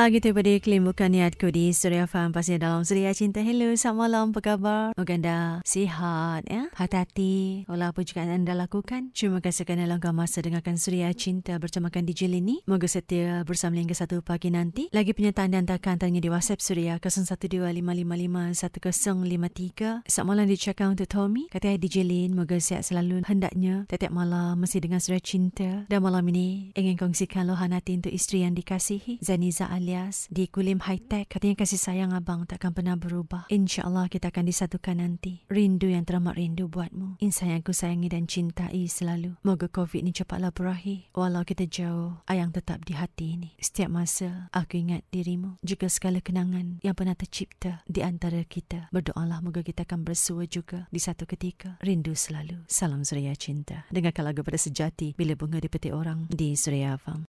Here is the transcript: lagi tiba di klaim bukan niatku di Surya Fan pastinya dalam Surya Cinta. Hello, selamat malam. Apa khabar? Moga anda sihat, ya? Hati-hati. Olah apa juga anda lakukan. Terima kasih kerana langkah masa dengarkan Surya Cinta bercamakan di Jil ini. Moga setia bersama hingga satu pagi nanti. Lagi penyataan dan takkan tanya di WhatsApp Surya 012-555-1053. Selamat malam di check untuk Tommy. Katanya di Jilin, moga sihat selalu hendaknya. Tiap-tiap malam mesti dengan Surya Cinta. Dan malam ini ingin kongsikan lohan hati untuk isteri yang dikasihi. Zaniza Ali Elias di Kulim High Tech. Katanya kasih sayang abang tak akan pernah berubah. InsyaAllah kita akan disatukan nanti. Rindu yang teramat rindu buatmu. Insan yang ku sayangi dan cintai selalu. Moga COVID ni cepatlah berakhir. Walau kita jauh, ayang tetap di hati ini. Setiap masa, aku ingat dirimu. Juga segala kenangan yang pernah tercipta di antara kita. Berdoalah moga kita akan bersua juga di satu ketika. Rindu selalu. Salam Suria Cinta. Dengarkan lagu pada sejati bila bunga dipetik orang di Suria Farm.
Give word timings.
lagi 0.00 0.16
tiba 0.16 0.40
di 0.40 0.56
klaim 0.64 0.88
bukan 0.88 1.12
niatku 1.12 1.52
di 1.52 1.76
Surya 1.76 2.08
Fan 2.08 2.32
pastinya 2.32 2.72
dalam 2.72 2.88
Surya 2.88 3.12
Cinta. 3.12 3.44
Hello, 3.44 3.68
selamat 3.68 3.96
malam. 4.00 4.24
Apa 4.32 4.40
khabar? 4.40 4.82
Moga 4.96 5.12
anda 5.12 5.38
sihat, 5.68 6.48
ya? 6.48 6.72
Hati-hati. 6.72 7.68
Olah 7.68 7.92
apa 7.92 8.00
juga 8.00 8.24
anda 8.24 8.56
lakukan. 8.56 9.12
Terima 9.12 9.44
kasih 9.44 9.68
kerana 9.68 9.84
langkah 9.84 10.16
masa 10.16 10.40
dengarkan 10.40 10.80
Surya 10.80 11.12
Cinta 11.12 11.60
bercamakan 11.60 12.08
di 12.08 12.16
Jil 12.16 12.32
ini. 12.32 12.64
Moga 12.64 12.88
setia 12.88 13.44
bersama 13.44 13.76
hingga 13.76 13.92
satu 13.92 14.24
pagi 14.24 14.48
nanti. 14.48 14.88
Lagi 14.88 15.12
penyataan 15.12 15.52
dan 15.52 15.68
takkan 15.68 16.00
tanya 16.00 16.16
di 16.16 16.32
WhatsApp 16.32 16.64
Surya 16.64 16.96
012-555-1053. 18.56 20.08
Selamat 20.08 20.24
malam 20.32 20.44
di 20.48 20.56
check 20.56 20.80
untuk 20.80 21.12
Tommy. 21.12 21.52
Katanya 21.52 21.76
di 21.76 21.88
Jilin, 21.92 22.32
moga 22.32 22.56
sihat 22.56 22.88
selalu 22.88 23.20
hendaknya. 23.28 23.84
Tiap-tiap 23.84 24.16
malam 24.16 24.64
mesti 24.64 24.80
dengan 24.80 24.96
Surya 24.96 25.20
Cinta. 25.20 25.84
Dan 25.92 26.00
malam 26.00 26.24
ini 26.32 26.72
ingin 26.72 26.96
kongsikan 26.96 27.44
lohan 27.44 27.76
hati 27.76 28.00
untuk 28.00 28.16
isteri 28.16 28.48
yang 28.48 28.56
dikasihi. 28.56 29.20
Zaniza 29.20 29.68
Ali 29.68 29.89
Elias 29.90 30.30
di 30.30 30.46
Kulim 30.46 30.78
High 30.86 31.10
Tech. 31.10 31.26
Katanya 31.26 31.66
kasih 31.66 31.74
sayang 31.82 32.14
abang 32.14 32.46
tak 32.46 32.62
akan 32.62 32.72
pernah 32.78 32.94
berubah. 32.94 33.50
InsyaAllah 33.50 34.06
kita 34.06 34.30
akan 34.30 34.46
disatukan 34.46 35.02
nanti. 35.02 35.42
Rindu 35.50 35.90
yang 35.90 36.06
teramat 36.06 36.38
rindu 36.38 36.70
buatmu. 36.70 37.18
Insan 37.18 37.58
yang 37.58 37.66
ku 37.66 37.74
sayangi 37.74 38.06
dan 38.06 38.30
cintai 38.30 38.86
selalu. 38.86 39.34
Moga 39.42 39.66
COVID 39.66 40.06
ni 40.06 40.14
cepatlah 40.14 40.54
berakhir. 40.54 41.10
Walau 41.10 41.42
kita 41.42 41.66
jauh, 41.66 42.22
ayang 42.30 42.54
tetap 42.54 42.86
di 42.86 42.94
hati 42.94 43.34
ini. 43.34 43.50
Setiap 43.58 43.90
masa, 43.90 44.46
aku 44.54 44.78
ingat 44.78 45.02
dirimu. 45.10 45.58
Juga 45.66 45.90
segala 45.90 46.22
kenangan 46.22 46.78
yang 46.86 46.94
pernah 46.94 47.18
tercipta 47.18 47.82
di 47.90 48.06
antara 48.06 48.46
kita. 48.46 48.94
Berdoalah 48.94 49.42
moga 49.42 49.66
kita 49.66 49.82
akan 49.90 50.06
bersua 50.06 50.46
juga 50.46 50.86
di 50.94 51.02
satu 51.02 51.26
ketika. 51.26 51.82
Rindu 51.82 52.14
selalu. 52.14 52.62
Salam 52.70 53.02
Suria 53.02 53.34
Cinta. 53.34 53.90
Dengarkan 53.90 54.22
lagu 54.22 54.46
pada 54.46 54.54
sejati 54.60 55.18
bila 55.18 55.34
bunga 55.34 55.58
dipetik 55.58 55.90
orang 55.90 56.30
di 56.30 56.54
Suria 56.54 56.94
Farm. 56.94 57.26